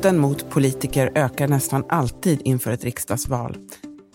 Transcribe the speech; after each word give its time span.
Hoten 0.00 0.18
mot 0.18 0.50
politiker 0.50 1.12
ökar 1.14 1.48
nästan 1.48 1.84
alltid 1.88 2.40
inför 2.44 2.70
ett 2.70 2.84
riksdagsval. 2.84 3.56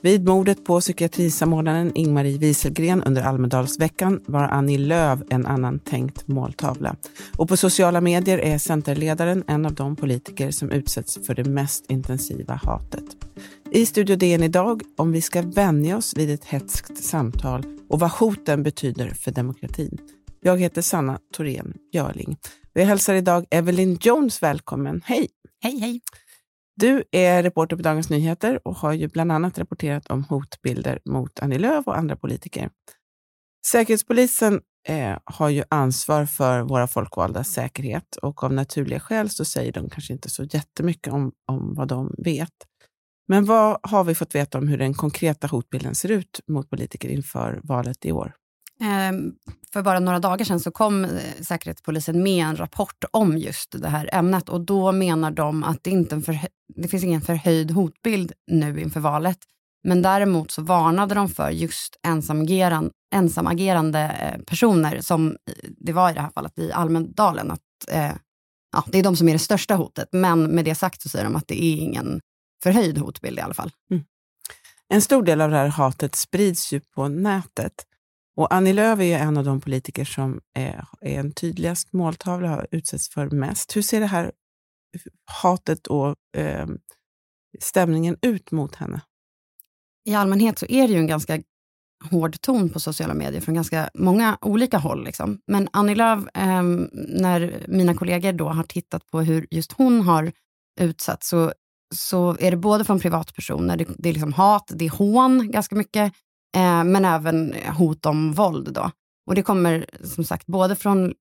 Vid 0.06 0.26
mordet 0.26 0.66
på 0.66 0.80
psykiatrisamordnaren 0.80 1.92
Ingmarie 1.96 2.38
Wieselgren 2.38 3.04
under 3.04 3.22
Almedalsveckan 3.22 4.22
var 4.26 4.44
Annie 4.44 4.78
Lööf 4.78 5.20
en 5.30 5.46
annan 5.46 5.80
tänkt 5.80 6.28
måltavla. 6.28 6.96
Och 7.38 7.50
på 7.50 7.58
sociala 7.58 8.02
medier 8.02 8.38
är 8.38 8.58
Centerledaren 8.58 9.44
en 9.48 9.66
av 9.66 9.74
de 9.74 9.96
politiker 9.96 10.52
som 10.52 10.72
utsätts 10.72 11.26
för 11.28 11.36
det 11.36 11.44
mest 11.44 11.92
intensiva 11.92 12.54
hatet. 12.54 13.04
I 13.72 13.86
Studio 13.86 14.16
DN 14.16 14.44
idag 14.44 14.82
om 14.98 15.12
vi 15.12 15.22
ska 15.22 15.42
vänja 15.42 15.98
oss 15.98 16.18
vid 16.18 16.30
ett 16.30 16.46
hetskt 16.46 17.04
samtal 17.04 17.64
och 17.90 18.00
vad 18.00 18.12
hoten 18.12 18.64
betyder 18.64 19.10
för 19.10 19.32
demokratin. 19.32 19.98
Jag 20.42 20.60
heter 20.60 20.82
Sanna 20.82 21.20
Thorén 21.38 21.74
Björling. 21.92 22.38
Vi 22.74 22.84
hälsar 22.84 23.14
idag 23.14 23.46
Evelyn 23.50 23.98
Jones 24.02 24.44
välkommen. 24.44 25.02
Hej! 25.06 25.28
Hej, 25.62 25.80
hej! 25.80 26.02
Du 26.76 27.04
är 27.12 27.44
reporter 27.44 27.76
på 27.76 27.82
Dagens 27.82 28.10
Nyheter 28.10 28.68
och 28.68 28.76
har 28.76 28.94
ju 28.94 29.08
bland 29.08 29.32
annat 29.32 29.58
rapporterat 29.58 30.08
om 30.08 30.24
hotbilder 30.24 31.00
mot 31.06 31.40
Annie 31.40 31.58
Lööf 31.58 31.88
och 31.88 31.98
andra 31.98 32.16
politiker. 32.16 32.70
Säkerhetspolisen 33.68 34.62
eh, 34.88 35.18
har 35.24 35.50
ju 35.50 35.64
ansvar 35.70 36.26
för 36.26 36.62
våra 36.62 36.88
folkvaldas 36.88 37.50
säkerhet 37.50 38.16
och 38.16 38.44
av 38.44 38.54
naturliga 38.54 39.00
skäl 39.00 39.30
så 39.30 39.46
säger 39.46 39.72
de 39.72 39.90
kanske 39.90 40.14
inte 40.14 40.30
så 40.30 40.44
jättemycket 40.44 41.14
om, 41.14 41.32
om 41.48 41.74
vad 41.76 41.88
de 41.88 42.16
vet. 42.18 42.54
Men 43.28 43.46
vad 43.46 43.80
har 43.84 44.04
vi 44.04 44.16
fått 44.16 44.36
veta 44.36 44.58
om 44.58 44.68
hur 44.68 44.78
den 44.78 44.94
konkreta 44.94 45.48
hotbilden 45.48 45.96
ser 45.96 46.12
ut 46.12 46.40
mot 46.48 46.70
politiker 46.70 47.10
inför 47.10 47.60
valet 47.64 48.06
i 48.06 48.12
år? 48.12 48.34
Ehm, 48.82 49.34
för 49.74 49.82
bara 49.82 50.00
några 50.00 50.20
dagar 50.20 50.46
sedan 50.46 50.60
så 50.60 50.72
kom 50.72 51.06
eh, 51.06 51.10
Säkerhetspolisen 51.42 52.24
med 52.24 52.46
en 52.46 52.56
rapport 52.56 53.04
om 53.12 53.38
just 53.38 53.82
det 53.82 53.88
här 53.88 54.10
ämnet 54.14 54.50
och 54.50 54.62
då 54.62 54.92
menar 54.92 55.32
de 55.32 55.64
att 55.64 55.84
det, 55.84 55.90
inte 55.90 56.22
för, 56.22 56.40
det 56.76 56.88
finns 56.88 57.04
ingen 57.04 57.22
förhöjd 57.22 57.72
hotbild 57.72 58.32
nu 58.48 58.82
inför 58.82 59.00
valet. 59.00 59.38
Men 59.84 60.02
däremot 60.02 60.52
så 60.52 60.62
varnade 60.62 61.16
de 61.16 61.30
för 61.30 61.50
just 61.50 62.00
ensamagerande, 62.08 62.92
ensamagerande 63.16 64.12
personer 64.48 65.02
som 65.02 65.38
det 65.78 65.94
var 65.94 66.12
i 66.12 66.14
det 66.14 66.22
här 66.22 66.30
fallet 66.30 66.60
i 66.60 66.72
Almedalen. 66.72 67.52
Att, 67.52 67.62
eh, 67.92 68.12
ja, 68.72 68.84
det 68.88 69.00
är 69.00 69.04
de 69.04 69.16
som 69.16 69.30
är 69.30 69.34
det 69.34 69.40
största 69.40 69.76
hotet. 69.76 70.10
Men 70.12 70.44
med 70.44 70.66
det 70.66 70.76
sagt 70.76 71.02
så 71.02 71.10
säger 71.10 71.26
de 71.26 71.36
att 71.36 71.48
det 71.48 71.64
är 71.64 71.78
ingen 71.78 72.22
förhöjd 72.64 72.98
hotbild 72.98 73.40
i 73.40 73.42
alla 73.42 73.54
fall. 73.54 73.72
Mm. 73.92 74.04
En 74.90 75.02
stor 75.02 75.24
del 75.24 75.42
av 75.42 75.50
det 75.50 75.58
här 75.58 75.68
hatet 75.68 76.16
sprids 76.16 76.74
ju 76.74 76.80
på 76.80 77.08
nätet. 77.08 77.74
Och 78.36 78.54
Annie 78.54 78.74
Lööf 78.74 79.00
är 79.00 79.20
en 79.20 79.38
av 79.38 79.44
de 79.44 79.62
politiker 79.62 80.06
som 80.06 80.42
är, 80.54 80.86
är 81.02 81.20
en 81.20 81.32
tydligast 81.32 81.94
måltavla 81.94 82.50
har 82.50 82.68
utsätts 82.72 83.10
för 83.10 83.30
mest. 83.30 83.76
Hur 83.76 83.82
ser 83.82 84.00
det 84.00 84.06
här 84.06 84.32
hatet 85.42 85.88
och 85.88 86.16
eh, 86.38 86.68
stämningen 87.60 88.18
ut 88.22 88.52
mot 88.52 88.76
henne? 88.76 89.02
I 90.06 90.14
allmänhet 90.14 90.60
så 90.60 90.66
är 90.70 90.88
det 90.88 90.94
ju 90.94 91.00
en 91.00 91.08
ganska 91.08 91.42
hård 92.12 92.42
ton 92.42 92.70
på 92.70 92.80
sociala 92.80 93.14
medier 93.14 93.42
från 93.42 93.56
ganska 93.56 93.90
många 93.94 94.38
olika 94.42 94.78
håll. 94.78 95.04
Liksom. 95.04 95.40
Men 95.48 95.70
Annie 95.74 95.96
Lööf, 95.96 96.20
eh, 96.34 96.64
när 96.94 97.66
mina 97.68 97.94
kollegor 97.94 98.34
då 98.34 98.50
har 98.50 98.64
tittat 98.64 99.08
på 99.08 99.22
hur 99.22 99.48
just 99.52 99.72
hon 99.72 100.02
har 100.02 100.32
utsatts, 100.80 101.30
så, 101.30 101.54
så 101.96 102.38
är 102.40 102.52
det 102.52 102.58
både 102.58 102.84
från 102.86 103.00
privatpersoner, 103.00 103.78
det, 103.78 103.88
det 103.98 104.10
är 104.10 104.14
liksom 104.14 104.34
hat, 104.34 104.72
det 104.76 104.86
är 104.86 104.90
hån 104.90 105.52
ganska 105.52 105.76
mycket, 105.76 106.14
Eh, 106.56 106.84
men 106.84 107.06
även 107.06 107.54
hot 107.78 108.06
om 108.06 108.34
våld. 108.34 108.74
Då. 108.74 108.92
Och 109.28 109.36
det 109.36 109.44
kommer 109.44 109.86
som 110.04 110.24
sagt 110.24 110.46
både 110.46 110.76
från 110.76 111.14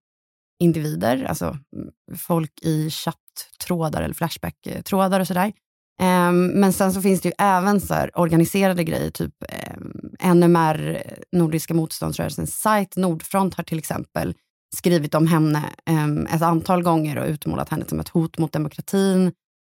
individer, 0.61 1.25
alltså 1.25 1.45
mm, 1.45 1.91
folk 2.17 2.53
i 2.63 2.91
chatttrådar 2.91 4.03
eller 4.03 4.15
flashback-trådar 4.15 5.21
och 5.21 5.27
sådär. 5.27 5.53
Eh, 6.01 6.33
men 6.33 6.73
sen 6.73 6.93
så 6.93 7.03
finns 7.03 7.21
det 7.21 7.29
ju 7.29 7.33
även 7.39 7.81
så 7.81 7.95
här 7.95 8.19
organiserade 8.19 8.85
grejer, 8.85 9.11
typ 9.11 9.35
eh, 9.49 10.35
NMR, 10.35 11.03
Nordiska 11.33 11.75
motståndsrörelsens 11.75 12.61
sajt 12.61 12.97
Nordfront 12.97 13.55
har 13.55 13.65
till 13.65 13.79
exempel 13.79 14.35
skrivit 14.77 15.15
om 15.15 15.27
henne 15.27 15.63
eh, 15.87 16.35
ett 16.35 16.43
antal 16.43 16.83
gånger 16.83 17.19
och 17.19 17.29
utmålat 17.29 17.69
henne 17.69 17.85
som 17.89 18.01
ett 18.01 18.09
hot 18.09 18.39
mot 18.39 18.53
demokratin. 18.53 19.33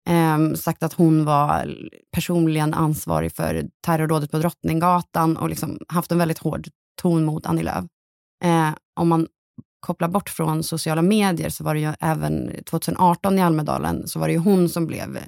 Eh, 0.08 0.54
sagt 0.54 0.82
att 0.82 0.92
hon 0.92 1.24
var 1.24 1.76
personligen 2.12 2.74
ansvarig 2.74 3.32
för 3.32 3.68
terrorrådet 3.84 4.30
på 4.30 4.38
Drottninggatan 4.38 5.36
och 5.36 5.48
liksom 5.48 5.78
haft 5.88 6.12
en 6.12 6.18
väldigt 6.18 6.38
hård 6.38 6.68
ton 7.02 7.24
mot 7.24 7.46
Annie 7.46 7.62
Lööf. 7.62 7.84
Eh, 8.44 8.70
om 9.00 9.08
man 9.08 9.26
kopplar 9.80 10.08
bort 10.08 10.28
från 10.28 10.62
sociala 10.62 11.02
medier 11.02 11.48
så 11.48 11.64
var 11.64 11.74
det 11.74 11.80
ju 11.80 11.92
även 12.00 12.50
2018 12.70 13.38
i 13.38 13.42
Almedalen 13.42 14.08
så 14.08 14.18
var 14.18 14.26
det 14.26 14.32
ju 14.32 14.38
hon 14.38 14.68
som 14.68 14.86
blev 14.86 15.18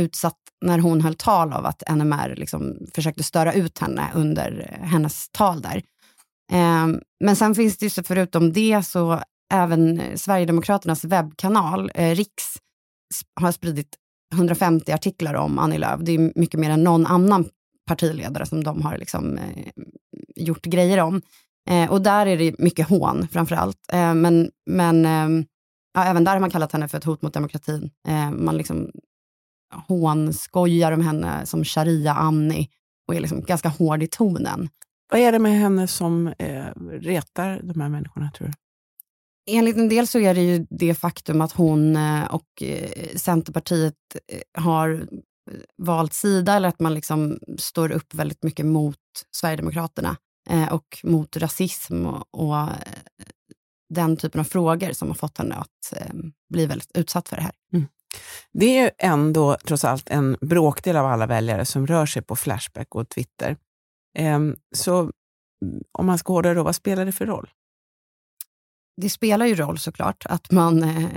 utsatt 0.00 0.38
när 0.64 0.78
hon 0.78 1.00
höll 1.00 1.14
tal 1.14 1.52
av 1.52 1.66
att 1.66 1.82
NMR 1.88 2.34
liksom 2.36 2.78
försökte 2.94 3.22
störa 3.22 3.52
ut 3.52 3.78
henne 3.78 4.10
under 4.14 4.78
hennes 4.82 5.28
tal 5.28 5.62
där. 5.62 5.82
Eh, 6.52 6.86
men 7.24 7.36
sen 7.36 7.54
finns 7.54 7.78
det 7.78 7.96
ju 7.96 8.02
förutom 8.02 8.52
det 8.52 8.86
så 8.86 9.22
även 9.54 10.02
Sverigedemokraternas 10.18 11.04
webbkanal, 11.04 11.90
eh, 11.94 12.14
Riks, 12.14 12.56
har 13.40 13.52
spridit 13.52 13.96
150 14.34 14.92
artiklar 14.92 15.34
om 15.34 15.58
Annie 15.58 15.78
Lööf. 15.78 16.00
Det 16.00 16.12
är 16.12 16.32
mycket 16.34 16.60
mer 16.60 16.70
än 16.70 16.84
någon 16.84 17.06
annan 17.06 17.48
partiledare 17.86 18.46
som 18.46 18.64
de 18.64 18.82
har 18.82 18.98
liksom, 18.98 19.38
eh, 19.38 19.72
gjort 20.36 20.64
grejer 20.64 20.98
om. 20.98 21.22
Eh, 21.70 21.90
och 21.90 22.02
där 22.02 22.26
är 22.26 22.36
det 22.36 22.58
mycket 22.58 22.88
hån 22.88 23.28
framför 23.32 23.56
allt. 23.56 23.78
Eh, 23.92 24.14
men 24.14 24.50
men 24.66 25.06
eh, 25.06 25.44
ja, 25.94 26.04
även 26.04 26.24
där 26.24 26.32
har 26.32 26.40
man 26.40 26.50
kallat 26.50 26.72
henne 26.72 26.88
för 26.88 26.98
ett 26.98 27.04
hot 27.04 27.22
mot 27.22 27.34
demokratin. 27.34 27.90
Eh, 28.08 28.30
man 28.30 28.56
liksom 28.56 28.90
hånskojar 29.88 30.92
om 30.92 31.00
henne 31.00 31.46
som 31.46 31.64
sharia-Annie 31.64 32.68
och 33.08 33.14
är 33.14 33.20
liksom 33.20 33.42
ganska 33.42 33.68
hård 33.68 34.02
i 34.02 34.06
tonen. 34.06 34.68
Vad 35.10 35.20
är 35.20 35.32
det 35.32 35.38
med 35.38 35.52
henne 35.52 35.86
som 35.86 36.26
eh, 36.26 36.66
retar 36.90 37.60
de 37.62 37.80
här 37.80 37.88
människorna, 37.88 38.30
tror 38.30 38.46
du? 38.46 38.52
Enligt 39.50 39.76
en 39.76 39.88
del 39.88 40.06
så 40.06 40.18
är 40.18 40.34
det 40.34 40.42
ju 40.42 40.66
det 40.70 40.94
faktum 40.94 41.40
att 41.40 41.52
hon 41.52 41.96
eh, 41.96 42.24
och 42.24 42.62
eh, 42.62 43.16
Centerpartiet 43.16 43.94
eh, 44.32 44.62
har 44.62 45.08
valt 45.82 46.12
sida, 46.12 46.54
eller 46.54 46.68
att 46.68 46.80
man 46.80 46.94
liksom 46.94 47.38
står 47.58 47.92
upp 47.92 48.14
väldigt 48.14 48.42
mycket 48.42 48.66
mot 48.66 48.96
Sverigedemokraterna 49.30 50.16
och 50.70 50.98
mot 51.02 51.36
rasism 51.36 52.06
och, 52.06 52.26
och 52.30 52.68
den 53.94 54.16
typen 54.16 54.40
av 54.40 54.44
frågor 54.44 54.92
som 54.92 55.08
har 55.08 55.14
fått 55.14 55.38
henne 55.38 55.54
att 55.54 56.02
bli 56.52 56.66
väldigt 56.66 56.90
utsatt 56.94 57.28
för 57.28 57.36
det 57.36 57.42
här. 57.42 57.52
Mm. 57.72 57.86
Det 58.52 58.66
är 58.66 58.84
ju 58.84 58.90
ändå 58.98 59.56
trots 59.64 59.84
allt 59.84 60.08
en 60.08 60.36
bråkdel 60.40 60.96
av 60.96 61.06
alla 61.06 61.26
väljare 61.26 61.64
som 61.64 61.86
rör 61.86 62.06
sig 62.06 62.22
på 62.22 62.36
Flashback 62.36 62.94
och 62.94 63.08
Twitter. 63.08 63.56
Ehm, 64.18 64.56
så 64.76 65.00
mm, 65.00 65.12
om 65.92 66.06
man 66.06 66.18
ska 66.18 66.32
hårdra 66.32 66.54
då, 66.54 66.62
vad 66.62 66.76
spelar 66.76 67.04
det 67.04 67.12
för 67.12 67.26
roll? 67.26 67.50
Det 68.96 69.10
spelar 69.10 69.46
ju 69.46 69.54
roll 69.54 69.78
såklart 69.78 70.26
att 70.26 70.50
man 70.50 70.82
eh, 70.82 71.08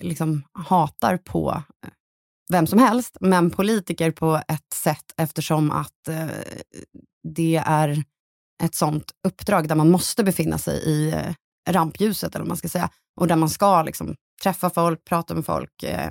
liksom 0.00 0.44
hatar 0.52 1.16
på 1.16 1.62
eh, 1.84 1.90
vem 2.52 2.66
som 2.66 2.78
helst, 2.78 3.16
men 3.20 3.50
politiker 3.50 4.10
på 4.10 4.42
ett 4.48 4.72
sätt 4.74 5.04
eftersom 5.16 5.70
att 5.70 6.08
eh, 6.08 6.26
det 7.34 7.62
är 7.66 8.04
ett 8.62 8.74
sånt 8.74 9.12
uppdrag 9.26 9.68
där 9.68 9.74
man 9.74 9.90
måste 9.90 10.24
befinna 10.24 10.58
sig 10.58 10.78
i 10.78 11.10
eh, 11.10 11.34
rampljuset, 11.70 12.34
eller 12.34 12.42
vad 12.42 12.48
man 12.48 12.56
ska 12.56 12.68
säga, 12.68 12.90
och 13.20 13.28
där 13.28 13.36
man 13.36 13.50
ska 13.50 13.82
liksom, 13.82 14.14
träffa 14.42 14.70
folk, 14.70 15.04
prata 15.04 15.34
med 15.34 15.44
folk, 15.44 15.82
eh, 15.82 16.10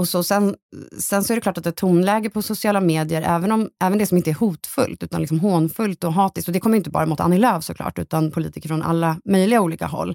och 0.00 0.08
så 0.08 0.22
sen, 0.22 0.56
sen 0.98 1.24
så 1.24 1.32
är 1.32 1.34
det 1.34 1.40
klart 1.40 1.58
att 1.58 1.66
ett 1.66 1.76
tonläge 1.76 2.30
på 2.30 2.42
sociala 2.42 2.80
medier, 2.80 3.22
även, 3.22 3.52
om, 3.52 3.70
även 3.84 3.98
det 3.98 4.06
som 4.06 4.16
inte 4.16 4.30
är 4.30 4.34
hotfullt, 4.34 5.02
utan 5.02 5.20
liksom 5.20 5.40
hånfullt 5.40 6.04
och 6.04 6.12
hatiskt, 6.12 6.48
och 6.48 6.52
det 6.52 6.60
kommer 6.60 6.76
inte 6.76 6.90
bara 6.90 7.06
mot 7.06 7.20
Annie 7.20 7.38
Lööf 7.38 7.64
såklart, 7.64 7.98
utan 7.98 8.30
politiker 8.30 8.68
från 8.68 8.82
alla 8.82 9.20
möjliga 9.24 9.60
olika 9.60 9.86
håll, 9.86 10.10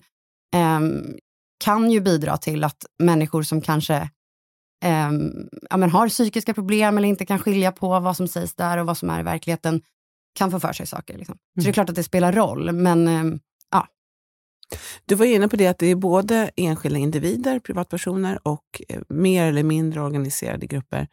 eh, 0.56 0.80
kan 1.64 1.92
ju 1.92 2.02
bidra 2.02 2.38
till 2.38 2.64
att 2.64 2.86
människor 3.00 3.44
som 3.44 3.62
kanske 3.62 3.96
eh, 4.86 5.12
ja, 5.70 5.78
men 5.78 5.90
har 5.90 6.10
psykiska 6.10 6.54
problem 6.54 6.98
eller 6.98 7.08
inte 7.08 7.26
kan 7.26 7.40
skilja 7.40 7.72
på 7.72 8.00
vad 8.00 8.18
som 8.18 8.28
sägs 8.28 8.56
där 8.56 8.78
och 8.78 8.86
vad 8.86 8.98
som 8.98 9.10
är 9.10 9.20
i 9.20 9.24
verkligheten, 9.24 9.82
kan 10.36 10.52
få 10.52 10.60
för 10.60 10.74
sig 10.74 10.88
saker. 10.88 11.18
Liksom. 11.18 11.36
Så 11.36 11.42
det 11.54 11.62
är 11.62 11.66
mm. 11.66 11.74
klart 11.74 11.90
att 11.90 11.96
det 11.96 12.04
spelar 12.04 12.34
roll, 12.34 12.72
men 12.72 13.08
eh, 13.08 13.40
du 15.06 15.16
var 15.16 15.26
inne 15.26 15.48
på 15.48 15.56
det 15.56 15.68
att 15.68 15.80
det 15.80 15.88
är 15.88 15.96
både 15.96 16.52
enskilda 16.56 17.00
individer, 17.00 17.60
privatpersoner 17.60 18.40
och 18.44 18.82
eh, 18.90 19.02
mer 19.10 19.46
eller 19.46 19.64
mindre 19.64 20.02
organiserade 20.02 20.68
grupper. 20.68 21.08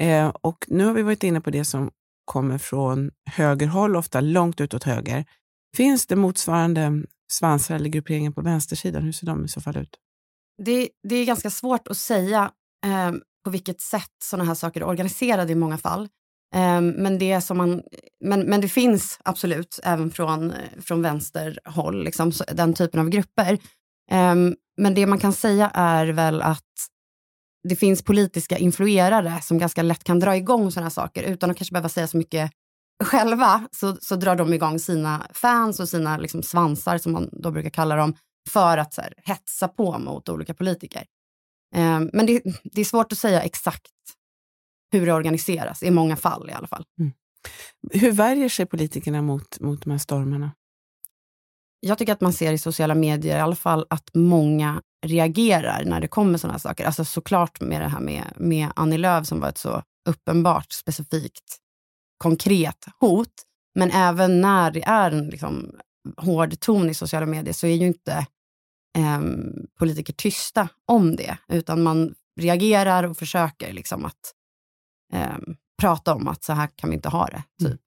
Eh, 0.00 0.32
och 0.40 0.64
nu 0.68 0.84
har 0.84 0.92
vi 0.92 1.02
varit 1.02 1.22
inne 1.22 1.40
på 1.40 1.50
det 1.50 1.64
som 1.64 1.90
kommer 2.24 2.58
från 2.58 3.10
högerhåll, 3.30 3.96
ofta 3.96 4.20
långt 4.20 4.60
utåt 4.60 4.84
höger. 4.84 5.24
Finns 5.76 6.06
det 6.06 6.16
motsvarande 6.16 7.02
svansar 7.32 7.74
eller 7.74 7.88
grupperingar 7.88 8.30
på 8.30 8.40
vänstersidan? 8.40 9.02
Hur 9.02 9.12
ser 9.12 9.26
de 9.26 9.44
i 9.44 9.48
så 9.48 9.60
fall 9.60 9.76
ut? 9.76 9.96
Det, 10.62 10.88
det 11.08 11.16
är 11.16 11.24
ganska 11.24 11.50
svårt 11.50 11.88
att 11.88 11.96
säga. 11.96 12.50
Eh, 12.86 13.12
på 13.44 13.50
vilket 13.50 13.80
sätt 13.80 14.10
sådana 14.22 14.44
här 14.44 14.54
saker 14.54 14.80
är 14.80 14.84
organiserade 14.84 15.52
i 15.52 15.56
många 15.56 15.78
fall. 15.78 16.08
Ehm, 16.54 16.88
men, 16.88 17.18
det 17.18 17.40
som 17.40 17.56
man, 17.56 17.82
men, 18.20 18.40
men 18.40 18.60
det 18.60 18.68
finns 18.68 19.18
absolut 19.24 19.80
även 19.82 20.10
från, 20.10 20.52
från 20.80 21.02
vänsterhåll, 21.02 22.04
liksom, 22.04 22.32
den 22.52 22.74
typen 22.74 23.00
av 23.00 23.08
grupper. 23.08 23.58
Ehm, 24.10 24.54
men 24.76 24.94
det 24.94 25.06
man 25.06 25.18
kan 25.18 25.32
säga 25.32 25.70
är 25.74 26.06
väl 26.06 26.42
att 26.42 26.62
det 27.68 27.76
finns 27.76 28.02
politiska 28.02 28.58
influerare 28.58 29.42
som 29.42 29.58
ganska 29.58 29.82
lätt 29.82 30.04
kan 30.04 30.20
dra 30.20 30.36
igång 30.36 30.70
sådana 30.70 30.84
här 30.84 30.90
saker 30.90 31.22
utan 31.22 31.50
att 31.50 31.56
kanske 31.56 31.72
behöva 31.72 31.88
säga 31.88 32.06
så 32.06 32.16
mycket 32.16 32.50
själva. 33.04 33.68
Så, 33.72 33.96
så 34.00 34.16
drar 34.16 34.36
de 34.36 34.54
igång 34.54 34.78
sina 34.78 35.26
fans 35.32 35.80
och 35.80 35.88
sina 35.88 36.16
liksom, 36.16 36.42
svansar, 36.42 36.98
som 36.98 37.12
man 37.12 37.28
då 37.32 37.50
brukar 37.50 37.70
kalla 37.70 37.96
dem, 37.96 38.14
för 38.50 38.78
att 38.78 38.94
så 38.94 39.00
här, 39.00 39.14
hetsa 39.16 39.68
på 39.68 39.98
mot 39.98 40.28
olika 40.28 40.54
politiker. 40.54 41.04
Ehm, 41.74 42.10
men 42.12 42.26
det, 42.26 42.42
det, 42.64 42.80
är 42.80 42.84
svårt 42.84 43.12
att 43.12 43.18
säga 43.18 43.42
exakt 43.42 43.90
hur 44.92 45.06
det 45.06 45.12
organiseras, 45.12 45.82
i 45.82 45.90
många 45.90 46.16
fall 46.16 46.50
i 46.50 46.52
alla 46.52 46.66
fall. 46.66 46.84
Mm. 47.00 47.12
Hur 47.92 48.12
värjer 48.12 48.48
sig 48.48 48.66
politikerna 48.66 49.22
mot, 49.22 49.60
mot 49.60 49.84
de 49.84 49.90
här 49.90 49.98
stormarna? 49.98 50.52
Jag 51.80 51.98
tycker 51.98 52.12
att 52.12 52.20
man 52.20 52.32
ser 52.32 52.52
i 52.52 52.58
sociala 52.58 52.94
medier 52.94 53.36
i 53.36 53.40
alla 53.40 53.56
fall 53.56 53.86
att 53.90 54.10
många 54.14 54.82
reagerar 55.06 55.84
när 55.84 56.00
det 56.00 56.08
kommer 56.08 56.38
sådana 56.38 56.52
här 56.52 56.58
saker. 56.58 56.84
Alltså 56.86 57.04
såklart 57.04 57.60
med 57.60 57.80
det 57.80 57.88
här 57.88 58.00
med, 58.00 58.32
med 58.36 58.68
Annie 58.76 58.98
Lööf 58.98 59.26
som 59.26 59.40
var 59.40 59.48
ett 59.48 59.58
så 59.58 59.82
uppenbart, 60.08 60.72
specifikt, 60.72 61.58
konkret 62.18 62.84
hot. 63.00 63.32
Men 63.74 63.90
även 63.90 64.40
när 64.40 64.70
det 64.70 64.84
är 64.84 65.10
en 65.10 65.28
liksom, 65.28 65.70
hård 66.16 66.60
ton 66.60 66.90
i 66.90 66.94
sociala 66.94 67.26
medier 67.26 67.54
så 67.54 67.66
är 67.66 67.74
ju 67.74 67.86
inte 67.86 68.12
eh, 68.98 69.20
politiker 69.78 70.12
tysta 70.12 70.68
om 70.86 71.16
det, 71.16 71.36
utan 71.48 71.82
man 71.82 72.14
reagerar 72.40 73.04
och 73.04 73.16
försöker 73.16 73.72
liksom 73.72 74.04
att 74.04 74.33
eh, 75.14 75.36
prata 75.80 76.14
om 76.14 76.28
att 76.28 76.44
så 76.44 76.52
här 76.52 76.68
kan 76.76 76.90
vi 76.90 76.96
inte 76.96 77.08
ha 77.08 77.26
det. 77.26 77.42
Typ. 77.60 77.68
Mm. 77.68 77.78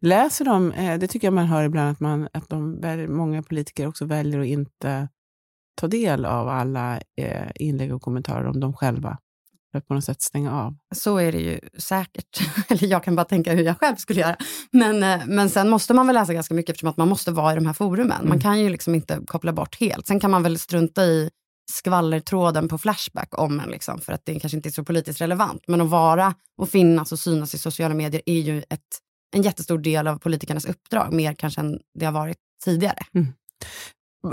Läser 0.00 0.44
de, 0.44 0.72
eh, 0.72 0.98
det 0.98 1.06
tycker 1.06 1.26
jag 1.26 1.34
man 1.34 1.46
hör 1.46 1.64
ibland, 1.64 1.90
att, 1.90 2.00
man, 2.00 2.28
att 2.32 2.48
de, 2.48 2.80
många 3.08 3.42
politiker 3.42 3.86
också 3.86 4.04
väljer 4.04 4.40
att 4.40 4.46
inte 4.46 5.08
ta 5.80 5.86
del 5.86 6.24
av 6.24 6.48
alla 6.48 7.00
eh, 7.20 7.50
inlägg 7.54 7.94
och 7.94 8.02
kommentarer 8.02 8.46
om 8.46 8.60
dem 8.60 8.72
själva 8.72 9.18
för 9.74 9.78
att 9.78 9.88
på 9.88 9.94
något 9.94 10.04
sätt 10.04 10.22
stänga 10.22 10.52
av. 10.52 10.76
Så 10.94 11.16
är 11.16 11.32
det 11.32 11.38
ju 11.38 11.60
säkert. 11.78 12.40
Eller 12.68 12.86
jag 12.86 13.04
kan 13.04 13.16
bara 13.16 13.24
tänka 13.24 13.52
hur 13.52 13.62
jag 13.62 13.78
själv 13.78 13.96
skulle 13.96 14.20
göra. 14.20 14.36
Men, 14.70 15.02
eh, 15.02 15.26
men 15.26 15.50
sen 15.50 15.70
måste 15.70 15.94
man 15.94 16.06
väl 16.06 16.14
läsa 16.14 16.34
ganska 16.34 16.54
mycket 16.54 16.70
eftersom 16.70 16.88
att 16.88 16.96
man 16.96 17.08
måste 17.08 17.30
vara 17.30 17.52
i 17.52 17.54
de 17.54 17.66
här 17.66 17.72
forumen. 17.72 18.16
Mm. 18.16 18.28
Man 18.28 18.40
kan 18.40 18.60
ju 18.60 18.68
liksom 18.68 18.94
inte 18.94 19.20
koppla 19.26 19.52
bort 19.52 19.80
helt. 19.80 20.06
Sen 20.06 20.20
kan 20.20 20.30
man 20.30 20.42
väl 20.42 20.58
strunta 20.58 21.04
i 21.04 21.30
skvallertråden 21.70 22.68
på 22.68 22.78
Flashback 22.78 23.38
om 23.38 23.60
en, 23.60 23.70
liksom, 23.70 24.00
för 24.00 24.12
att 24.12 24.22
det 24.24 24.40
kanske 24.40 24.56
inte 24.56 24.68
är 24.68 24.70
så 24.70 24.84
politiskt 24.84 25.20
relevant. 25.20 25.64
Men 25.66 25.80
att 25.80 25.90
vara 25.90 26.34
och 26.58 26.68
finnas 26.68 27.12
och 27.12 27.18
synas 27.18 27.54
i 27.54 27.58
sociala 27.58 27.94
medier 27.94 28.22
är 28.26 28.40
ju 28.40 28.58
ett, 28.58 28.80
en 29.36 29.42
jättestor 29.42 29.78
del 29.78 30.06
av 30.06 30.18
politikernas 30.18 30.64
uppdrag, 30.64 31.12
mer 31.12 31.34
kanske 31.34 31.60
än 31.60 31.80
det 31.98 32.04
har 32.04 32.12
varit 32.12 32.38
tidigare. 32.64 32.98
Mm. 33.14 33.32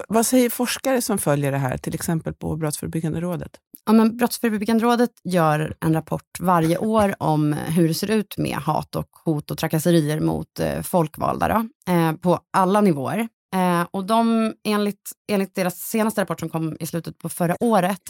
Vad 0.07 0.25
säger 0.25 0.49
forskare 0.49 1.01
som 1.01 1.17
följer 1.17 1.51
det 1.51 1.57
här, 1.57 1.77
till 1.77 1.95
exempel 1.95 2.33
på 2.33 2.55
Brottsförebyggande 2.55 3.21
rådet? 3.21 3.51
Ja, 3.85 3.93
men 3.93 4.17
Brottsförebyggande 4.17 4.83
rådet 4.83 5.11
gör 5.23 5.75
en 5.79 5.93
rapport 5.93 6.39
varje 6.39 6.77
år 6.77 7.15
om 7.19 7.53
hur 7.53 7.87
det 7.87 7.93
ser 7.93 8.11
ut 8.11 8.37
med 8.37 8.57
hat 8.57 8.95
och 8.95 9.09
hot 9.25 9.51
och 9.51 9.57
trakasserier 9.57 10.19
mot 10.19 10.59
eh, 10.59 10.81
folkvalda 10.81 11.47
då, 11.47 11.93
eh, 11.93 12.13
på 12.13 12.39
alla 12.51 12.81
nivåer. 12.81 13.27
Eh, 13.55 13.87
och 13.91 14.05
de, 14.05 14.53
enligt, 14.63 15.11
enligt 15.31 15.55
deras 15.55 15.79
senaste 15.79 16.21
rapport 16.21 16.39
som 16.39 16.49
kom 16.49 16.77
i 16.79 16.87
slutet 16.87 17.17
på 17.17 17.29
förra 17.29 17.63
året, 17.63 18.01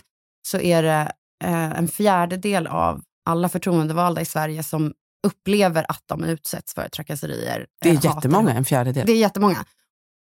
så 0.47 0.59
är 0.59 0.83
det 0.83 1.11
eh, 1.43 1.71
en 1.71 1.87
fjärdedel 1.87 2.67
av 2.67 3.01
alla 3.25 3.49
förtroendevalda 3.49 4.21
i 4.21 4.25
Sverige 4.25 4.63
som 4.63 4.93
upplever 5.27 5.85
att 5.89 6.03
de 6.05 6.23
utsätts 6.23 6.73
för 6.73 6.89
trakasserier. 6.89 7.67
Det 7.81 7.89
är 7.89 8.05
jättemånga, 8.05 8.53
en 8.53 8.65
fjärdedel. 8.65 9.05
Det 9.05 9.11
är 9.11 9.17
jättemånga. 9.17 9.65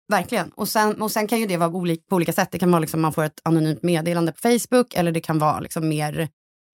Verkligen. 0.08 0.50
Och 0.50 0.70
sen, 0.70 1.02
och 1.02 1.12
sen 1.12 1.28
kan 1.28 1.40
ju 1.40 1.46
det 1.46 1.58
vara 1.58 1.70
olika, 1.70 2.04
på 2.10 2.16
olika 2.16 2.34
sätt. 2.34 2.52
Det 2.52 2.60
kan 2.60 2.72
vara 2.72 2.80
liksom 2.80 3.02
man 3.02 3.14
får 3.14 3.24
ett 3.24 3.42
anonymt 3.44 3.84
meddelande 3.84 4.32
på 4.32 4.38
Facebook 4.38 4.94
eller 4.94 5.12
det 5.12 5.22
kan 5.22 5.40
vara 5.40 5.60
liksom 5.60 5.90
mer 5.90 6.30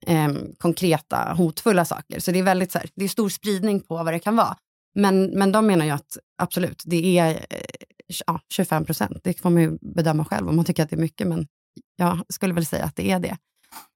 eh, 0.05 0.29
konkreta, 0.57 1.33
hotfulla 1.37 1.85
saker. 1.85 2.19
Så 2.19 2.31
det 2.31 2.39
är 2.39 2.43
väldigt 2.43 2.71
så 2.71 2.79
här, 2.79 2.89
det 2.95 3.05
är 3.05 3.09
stor 3.09 3.29
spridning 3.29 3.79
på 3.79 3.95
vad 3.95 4.13
det 4.13 4.19
kan 4.19 4.35
vara. 4.35 4.57
Men, 4.95 5.25
men 5.25 5.51
de 5.51 5.67
menar 5.67 5.85
ju 5.85 5.91
att 5.91 6.17
absolut, 6.41 6.83
det 6.85 7.17
är 7.17 7.45
eh, 7.49 7.59
ja, 8.27 8.41
25 8.53 8.85
procent. 8.85 9.17
Det 9.23 9.41
får 9.41 9.49
man 9.49 9.61
ju 9.61 9.77
bedöma 9.81 10.25
själv 10.25 10.49
om 10.49 10.55
man 10.55 10.65
tycker 10.65 10.83
att 10.83 10.89
det 10.89 10.95
är 10.95 11.01
mycket, 11.01 11.27
men 11.27 11.47
jag 11.95 12.21
skulle 12.29 12.53
väl 12.53 12.65
säga 12.65 12.85
att 12.85 12.95
det 12.95 13.11
är 13.11 13.19
det. 13.19 13.37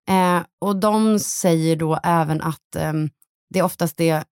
Eh, 0.10 0.44
och 0.62 0.76
de 0.80 1.20
säger 1.20 1.76
då 1.76 2.00
även 2.04 2.42
att 2.42 2.76
eh, 2.76 2.94
det 3.50 3.60
är 3.60 3.64
oftast 3.64 3.98
det, 3.98 4.24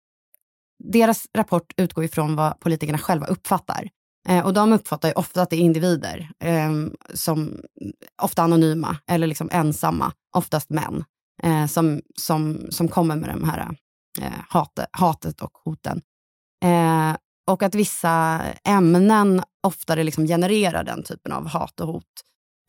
deras 0.84 1.26
rapport 1.38 1.74
utgår 1.78 2.04
ifrån 2.04 2.36
vad 2.36 2.60
politikerna 2.60 2.98
själva 2.98 3.26
uppfattar. 3.26 3.90
Eh, 4.30 4.46
och 4.46 4.54
de 4.54 4.74
uppfattar 4.74 5.10
ju 5.10 5.14
ofta 5.14 5.42
att 5.42 5.50
det 5.50 5.56
är 5.56 5.60
individer, 5.60 6.32
eh, 6.44 6.72
som 7.14 7.62
ofta 8.22 8.44
anonyma 8.44 8.98
eller 9.08 9.28
liksom 9.28 9.50
ensamma, 9.52 10.14
oftast 10.38 10.70
män, 10.70 11.04
eh, 11.44 11.66
som, 11.66 12.02
som, 12.16 12.68
som 12.70 12.88
kommer 12.88 13.16
med 13.16 13.30
de 13.30 13.44
här 13.44 13.76
eh, 14.22 14.40
hatet, 14.50 14.88
hatet 14.92 15.42
och 15.42 15.58
hoten. 15.64 16.02
Eh, 16.64 17.16
och 17.48 17.64
att 17.64 17.76
vissa 17.76 18.42
ämnen 18.64 19.44
oftare 19.68 20.04
liksom 20.04 20.28
genererar 20.28 20.84
den 20.84 21.04
typen 21.04 21.32
av 21.32 21.48
hat 21.48 21.80
och 21.80 21.88
hot. 21.88 22.06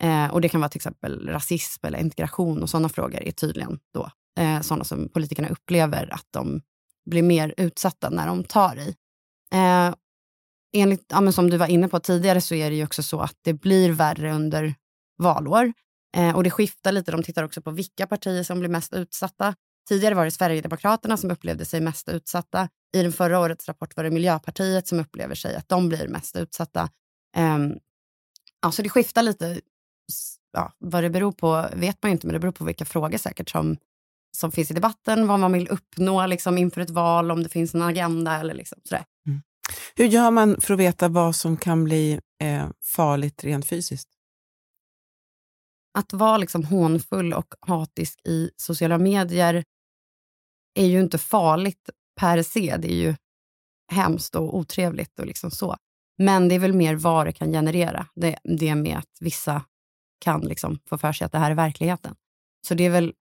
Eh, 0.03 0.27
och 0.27 0.41
Det 0.41 0.49
kan 0.49 0.61
vara 0.61 0.69
till 0.69 0.77
exempel 0.77 1.27
rasism 1.27 1.87
eller 1.87 1.99
integration 1.99 2.63
och 2.63 2.69
sådana 2.69 2.89
frågor 2.89 3.23
är 3.23 3.31
tydligen 3.31 3.79
då 3.93 4.09
eh, 4.39 4.61
sådana 4.61 4.83
som 4.83 5.09
politikerna 5.09 5.49
upplever 5.49 6.13
att 6.13 6.27
de 6.31 6.61
blir 7.05 7.23
mer 7.23 7.53
utsatta 7.57 8.09
när 8.09 8.27
de 8.27 8.43
tar 8.43 8.75
i. 8.79 8.95
Eh, 9.53 9.93
enligt, 10.73 11.05
ja, 11.07 11.31
som 11.31 11.49
du 11.49 11.57
var 11.57 11.67
inne 11.67 11.87
på 11.87 11.99
tidigare 11.99 12.41
så 12.41 12.55
är 12.55 12.69
det 12.69 12.75
ju 12.75 12.83
också 12.83 13.03
så 13.03 13.19
att 13.19 13.37
det 13.41 13.53
blir 13.53 13.91
värre 13.91 14.33
under 14.33 14.75
valår. 15.17 15.73
Eh, 16.17 16.35
och 16.35 16.43
det 16.43 16.51
skiftar 16.51 16.91
lite. 16.91 17.11
De 17.11 17.23
tittar 17.23 17.43
också 17.43 17.61
på 17.61 17.71
vilka 17.71 18.07
partier 18.07 18.43
som 18.43 18.59
blir 18.59 18.69
mest 18.69 18.93
utsatta. 18.93 19.55
Tidigare 19.87 20.15
var 20.15 20.25
det 20.25 20.31
Sverigedemokraterna 20.31 21.17
som 21.17 21.31
upplevde 21.31 21.65
sig 21.65 21.81
mest 21.81 22.09
utsatta. 22.09 22.69
I 22.93 23.01
den 23.01 23.11
förra 23.11 23.39
årets 23.39 23.67
rapport 23.67 23.95
var 23.95 24.03
det 24.03 24.09
Miljöpartiet 24.09 24.87
som 24.87 24.99
upplever 24.99 25.35
sig 25.35 25.55
att 25.55 25.69
de 25.69 25.89
blir 25.89 26.07
mest 26.07 26.35
utsatta. 26.35 26.89
Um, 27.37 27.79
ja, 28.61 28.71
så 28.71 28.81
det 28.81 28.89
skiftar 28.89 29.23
lite. 29.23 29.61
Ja, 30.51 30.73
vad 30.79 31.03
det 31.03 31.09
beror 31.09 31.31
på 31.31 31.69
vet 31.73 32.03
man 32.03 32.11
inte, 32.11 32.27
men 32.27 32.33
det 32.33 32.39
beror 32.39 32.51
på 32.51 32.65
vilka 32.65 32.85
frågor 32.85 33.17
säkert 33.17 33.49
som, 33.49 33.77
som 34.37 34.51
finns 34.51 34.71
i 34.71 34.73
debatten, 34.73 35.27
vad 35.27 35.39
man 35.39 35.51
vill 35.51 35.67
uppnå 35.67 36.25
liksom, 36.25 36.57
inför 36.57 36.81
ett 36.81 36.89
val, 36.89 37.31
om 37.31 37.43
det 37.43 37.49
finns 37.49 37.73
en 37.73 37.81
agenda 37.81 38.39
eller 38.39 38.53
liksom, 38.53 38.77
sådär. 38.83 39.05
Mm. 39.27 39.41
Hur 39.95 40.05
gör 40.05 40.31
man 40.31 40.61
för 40.61 40.73
att 40.73 40.79
veta 40.79 41.07
vad 41.07 41.35
som 41.35 41.57
kan 41.57 41.83
bli 41.83 42.19
eh, 42.43 42.67
farligt 42.95 43.43
rent 43.43 43.69
fysiskt? 43.69 44.09
Att 45.97 46.13
vara 46.13 46.37
liksom 46.37 46.63
hånfull 46.63 47.33
och 47.33 47.55
hatisk 47.61 48.19
i 48.25 48.49
sociala 48.57 48.97
medier 48.97 49.63
är 50.73 50.85
ju 50.85 50.99
inte 50.99 51.17
farligt 51.17 51.89
per 52.19 52.43
se. 52.43 52.77
Det 52.77 52.91
är 52.91 52.95
ju 52.95 53.15
hemskt 53.91 54.35
och 54.35 54.57
otrevligt 54.57 55.19
och 55.19 55.25
liksom 55.25 55.51
så. 55.51 55.75
Men 56.17 56.49
det 56.49 56.55
är 56.55 56.59
väl 56.59 56.73
mer 56.73 56.95
vad 56.95 57.25
det 57.25 57.31
kan 57.31 57.51
generera. 57.51 58.07
Det, 58.15 58.37
det 58.43 58.75
med 58.75 58.97
att 58.97 59.17
vissa 59.19 59.61
kan 60.19 60.41
liksom 60.41 60.79
få 60.89 60.97
för 60.97 61.13
sig 61.13 61.25
att 61.25 61.31
det 61.31 61.37
här 61.37 61.51
är 61.51 61.55
verkligheten. 61.55 62.15
Så 62.67 62.73
det 62.73 62.83
är 62.83 62.89
väl, 62.89 63.13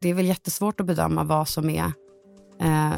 det 0.00 0.08
är 0.08 0.14
väl 0.14 0.26
jättesvårt 0.26 0.80
att 0.80 0.86
bedöma 0.86 1.24
vad 1.24 1.48
som 1.48 1.70
är 1.70 1.92
eh, 2.60 2.92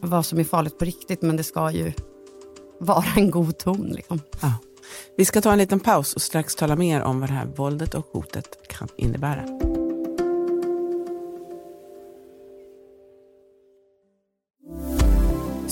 vad 0.00 0.26
som 0.26 0.38
är 0.38 0.44
farligt 0.44 0.78
på 0.78 0.84
riktigt, 0.84 1.22
men 1.22 1.36
det 1.36 1.44
ska 1.44 1.70
ju 1.70 1.92
vara 2.80 3.04
en 3.16 3.30
god 3.30 3.58
ton. 3.58 3.86
Liksom. 3.86 4.20
Ja. 4.40 4.52
Vi 5.16 5.24
ska 5.24 5.40
ta 5.40 5.52
en 5.52 5.58
liten 5.58 5.80
paus 5.80 6.14
och 6.14 6.22
strax 6.22 6.54
tala 6.54 6.76
mer 6.76 7.02
om 7.02 7.20
vad 7.20 7.28
det 7.28 7.34
här 7.34 7.46
våldet 7.46 7.94
och 7.94 8.06
hotet 8.12 8.68
kan 8.68 8.88
innebära. 8.96 9.77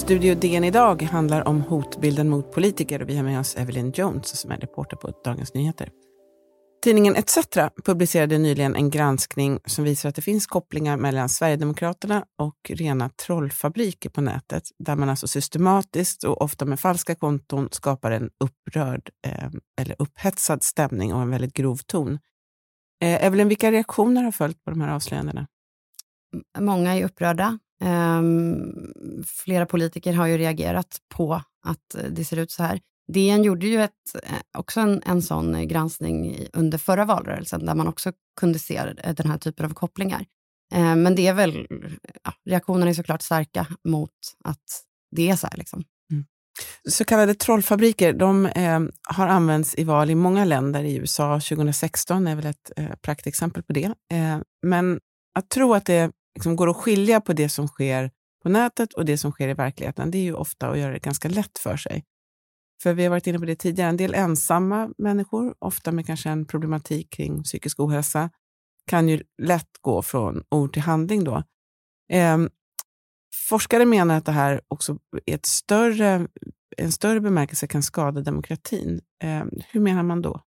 Studio 0.06 0.34
DN 0.34 0.64
idag 0.64 1.02
handlar 1.02 1.48
om 1.48 1.60
hotbilden 1.60 2.28
mot 2.28 2.52
politiker 2.52 3.02
och 3.02 3.08
vi 3.08 3.16
har 3.16 3.24
med 3.24 3.40
oss 3.40 3.56
Evelyn 3.56 3.92
Jones 3.92 4.40
som 4.40 4.50
är 4.50 4.56
reporter 4.56 4.96
på 4.96 5.12
Dagens 5.24 5.54
Nyheter. 5.54 5.90
Tidningen 6.84 7.16
ETC 7.16 7.38
publicerade 7.84 8.38
nyligen 8.38 8.76
en 8.76 8.90
granskning 8.90 9.60
som 9.64 9.84
visar 9.84 10.08
att 10.08 10.14
det 10.14 10.22
finns 10.22 10.46
kopplingar 10.46 10.96
mellan 10.96 11.28
Sverigedemokraterna 11.28 12.24
och 12.38 12.56
rena 12.68 13.08
trollfabriker 13.08 14.10
på 14.10 14.20
nätet, 14.20 14.62
där 14.78 14.96
man 14.96 15.08
alltså 15.08 15.26
systematiskt 15.26 16.24
och 16.24 16.42
ofta 16.42 16.64
med 16.64 16.80
falska 16.80 17.14
konton 17.14 17.68
skapar 17.72 18.10
en 18.10 18.30
upprörd 18.44 19.10
eh, 19.26 19.50
eller 19.80 19.96
upphetsad 19.98 20.62
stämning 20.62 21.14
och 21.14 21.20
en 21.22 21.30
väldigt 21.30 21.54
grov 21.54 21.76
ton. 21.86 22.18
Eh, 23.02 23.24
Evelyn, 23.24 23.48
vilka 23.48 23.72
reaktioner 23.72 24.22
har 24.22 24.32
följt 24.32 24.64
på 24.64 24.70
de 24.70 24.80
här 24.80 24.94
avslöjandena? 24.94 25.46
Många 26.58 26.96
är 26.96 27.04
upprörda. 27.04 27.58
Um, 27.84 29.24
flera 29.26 29.66
politiker 29.66 30.12
har 30.12 30.26
ju 30.26 30.38
reagerat 30.38 30.98
på 31.14 31.42
att 31.66 31.96
det 32.10 32.24
ser 32.24 32.36
ut 32.36 32.50
så 32.50 32.62
här. 32.62 32.80
DN 33.12 33.44
gjorde 33.44 33.66
ju 33.66 33.82
ett, 33.82 33.92
eh, 34.22 34.58
också 34.58 34.80
en, 34.80 35.02
en 35.06 35.22
sån 35.22 35.68
granskning 35.68 36.46
under 36.52 36.78
förra 36.78 37.04
valrörelsen, 37.04 37.66
där 37.66 37.74
man 37.74 37.88
också 37.88 38.12
kunde 38.40 38.58
se 38.58 38.82
den 39.16 39.30
här 39.30 39.38
typen 39.38 39.66
av 39.66 39.70
kopplingar. 39.70 40.24
Um, 40.74 41.02
men 41.02 41.14
det 41.14 41.26
är 41.26 41.34
väl, 41.34 41.66
ja, 42.24 42.32
reaktionerna 42.44 42.90
är 42.90 42.94
såklart 42.94 43.22
starka 43.22 43.66
mot 43.84 44.10
att 44.44 44.82
det 45.16 45.30
är 45.30 45.36
så 45.36 45.46
här. 45.46 45.56
Liksom. 45.56 45.84
Mm. 46.12 46.24
Så 46.88 47.04
kallade 47.04 47.34
trollfabriker 47.34 48.12
de 48.12 48.46
eh, 48.46 48.80
har 49.08 49.26
använts 49.26 49.74
i 49.78 49.84
val 49.84 50.10
i 50.10 50.14
många 50.14 50.44
länder. 50.44 50.84
I 50.84 50.96
USA 50.96 51.40
2016 51.40 52.26
är 52.26 52.36
väl 52.36 52.46
ett 52.46 52.72
eh, 52.76 52.96
praktexempel 53.02 53.62
på 53.62 53.72
det. 53.72 53.94
Eh, 54.12 54.38
men 54.62 55.00
att 55.34 55.50
tro 55.50 55.74
att 55.74 55.84
det 55.84 56.12
liksom 56.36 56.56
går 56.56 56.70
att 56.70 56.76
skilja 56.76 57.20
på 57.20 57.32
det 57.32 57.48
som 57.48 57.68
sker 57.68 58.10
på 58.42 58.48
nätet 58.48 58.92
och 58.92 59.04
det 59.04 59.18
som 59.18 59.32
sker 59.32 59.48
i 59.48 59.54
verkligheten, 59.54 60.10
det 60.10 60.18
är 60.18 60.22
ju 60.22 60.34
ofta 60.34 60.68
att 60.68 60.78
göra 60.78 60.92
det 60.92 60.98
ganska 60.98 61.28
lätt 61.28 61.58
för 61.58 61.76
sig. 61.76 62.04
För 62.82 62.92
vi 62.92 63.02
har 63.02 63.10
varit 63.10 63.26
inne 63.26 63.38
på 63.38 63.44
det 63.44 63.56
tidigare, 63.56 63.88
en 63.88 63.96
del 63.96 64.14
ensamma 64.14 64.90
människor, 64.98 65.54
ofta 65.58 65.92
med 65.92 66.06
kanske 66.06 66.30
en 66.30 66.46
problematik 66.46 67.10
kring 67.12 67.42
psykisk 67.42 67.80
ohälsa, 67.80 68.30
kan 68.86 69.08
ju 69.08 69.22
lätt 69.42 69.70
gå 69.80 70.02
från 70.02 70.42
ord 70.48 70.72
till 70.72 70.82
handling 70.82 71.24
då. 71.24 71.42
Eh, 72.12 72.38
forskare 73.48 73.84
menar 73.86 74.16
att 74.16 74.24
det 74.24 74.32
här 74.32 74.60
också 74.68 74.98
i 75.26 75.32
ett 75.32 75.46
större, 75.46 76.28
en 76.76 76.92
större 76.92 77.20
bemärkelse 77.20 77.66
kan 77.66 77.82
skada 77.82 78.20
demokratin. 78.20 79.00
Eh, 79.22 79.44
hur 79.70 79.80
menar 79.80 80.02
man 80.02 80.22
då? 80.22 80.40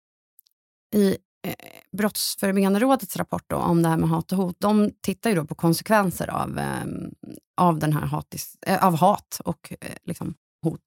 I 0.95 1.17
Eh, 1.47 1.55
Brottsförebyggande 1.93 2.81
rådets 2.81 3.17
rapport 3.17 3.45
då, 3.47 3.57
om 3.57 3.83
det 3.83 3.89
här 3.89 3.97
med 3.97 4.09
hat 4.09 4.33
och 4.33 4.39
hot, 4.39 4.57
de 4.59 4.91
tittar 5.03 5.31
ju 5.31 5.37
då 5.37 5.45
på 5.45 5.55
konsekvenser 5.55 6.31
av, 6.31 6.59
eh, 6.59 6.85
av, 7.57 7.79
den 7.79 7.93
här 7.93 8.07
hatis, 8.07 8.57
eh, 8.67 8.85
av 8.85 8.97
hat 8.97 9.41
och 9.45 9.73
eh, 9.81 9.93
liksom, 10.05 10.35
hot. 10.63 10.81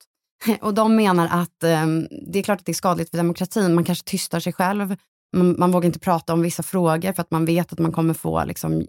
Och 0.62 0.74
de 0.74 0.96
menar 0.96 1.28
att 1.32 1.64
eh, 1.64 1.86
det 2.28 2.40
är 2.40 2.44
klart 2.44 2.60
att 2.60 2.66
det 2.66 2.72
är 2.72 2.74
skadligt 2.74 3.10
för 3.10 3.18
demokratin. 3.18 3.76
Man 3.76 3.84
kanske 3.84 4.10
tystar 4.10 4.40
sig 4.40 4.54
själv. 4.54 4.96
Man, 5.38 5.56
man 5.60 5.72
vågar 5.72 5.86
inte 5.86 6.00
prata 6.00 6.34
om 6.34 6.42
vissa 6.42 6.64
frågor 6.64 7.14
för 7.14 7.22
att 7.22 7.32
man 7.32 7.46
vet 7.46 7.74
att 7.74 7.80
man 7.80 7.92
kommer 7.92 8.14
få 8.14 8.46
liksom, 8.46 8.86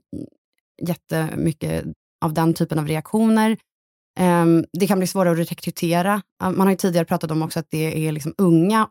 jättemycket 0.82 1.84
av 2.24 2.32
den 2.32 2.54
typen 2.54 2.78
av 2.78 2.88
reaktioner. 2.88 3.50
Eh, 4.18 4.46
det 4.72 4.86
kan 4.86 4.98
bli 4.98 5.06
svårare 5.06 5.42
att 5.42 5.50
rekrytera. 5.50 6.22
Ah, 6.38 6.50
man 6.50 6.66
har 6.66 6.70
ju 6.70 6.76
tidigare 6.76 7.06
pratat 7.06 7.30
om 7.30 7.42
också 7.42 7.60
att 7.60 7.70
det 7.70 8.08
är 8.08 8.12
liksom 8.12 8.34
unga 8.38 8.88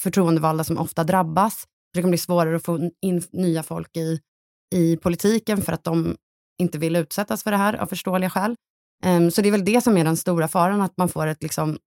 förtroendevalda 0.00 0.64
som 0.64 0.78
ofta 0.78 1.04
drabbas. 1.04 1.64
Det 1.94 2.00
kan 2.00 2.10
bli 2.10 2.18
svårare 2.18 2.56
att 2.56 2.64
få 2.64 2.90
in 3.02 3.22
nya 3.32 3.62
folk 3.62 3.96
i, 3.96 4.20
i 4.74 4.96
politiken 4.96 5.62
för 5.62 5.72
att 5.72 5.84
de 5.84 6.16
inte 6.60 6.78
vill 6.78 6.96
utsättas 6.96 7.42
för 7.42 7.50
det 7.50 7.56
här 7.56 7.74
av 7.74 7.86
förståeliga 7.86 8.30
skäl. 8.30 8.56
Um, 9.06 9.30
så 9.30 9.42
det 9.42 9.48
är 9.48 9.52
väl 9.52 9.64
det 9.64 9.80
som 9.80 9.96
är 9.96 10.04
den 10.04 10.16
stora 10.16 10.48
faran, 10.48 10.80
att 10.80 10.96
man 10.96 11.08
får 11.08 11.26
ett 11.26 11.42
liksom 11.42 11.78